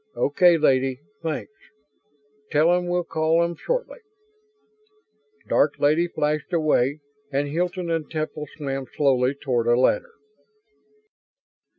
[0.15, 1.51] "Okay, Lady, thanks.
[2.49, 3.99] Tell 'em we'll call 'em shortly."
[5.47, 10.15] Dark Lady flashed away and Hilton and Temple swam slowly toward a ladder.